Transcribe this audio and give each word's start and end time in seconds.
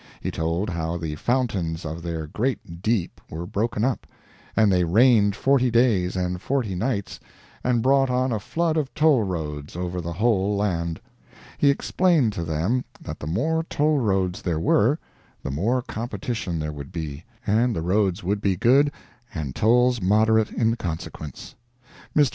He 0.19 0.31
told 0.31 0.71
how 0.71 0.97
the 0.97 1.13
fountains 1.13 1.85
of 1.85 2.01
their 2.01 2.25
great 2.25 2.81
deep 2.81 3.21
were 3.29 3.45
broken 3.45 3.83
up, 3.83 4.07
and 4.57 4.71
they 4.71 4.83
rained 4.83 5.35
forty 5.35 5.69
days 5.69 6.15
and 6.15 6.41
forty 6.41 6.73
nights, 6.73 7.19
and 7.63 7.83
brought 7.83 8.09
on 8.09 8.31
a 8.31 8.39
flood 8.39 8.77
of 8.77 8.91
toll 8.95 9.21
roads 9.21 9.75
over 9.75 10.01
the 10.01 10.13
whole 10.13 10.55
land. 10.57 10.99
He 11.59 11.69
explained 11.69 12.33
to 12.33 12.43
them 12.43 12.83
that 12.99 13.19
the 13.19 13.27
more 13.27 13.61
toll 13.65 13.99
roads 13.99 14.41
there 14.41 14.59
were, 14.59 14.97
the 15.43 15.51
more 15.51 15.83
competition 15.83 16.57
there 16.57 16.73
would 16.73 16.91
be, 16.91 17.23
and 17.45 17.75
the 17.75 17.83
roads 17.83 18.23
would 18.23 18.41
be 18.41 18.55
good, 18.55 18.91
and 19.35 19.55
tolls 19.55 20.01
moderate 20.01 20.49
in 20.49 20.77
consequence. 20.77 21.53
Mr. 22.17 22.29